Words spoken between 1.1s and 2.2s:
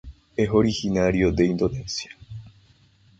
de Indonesia.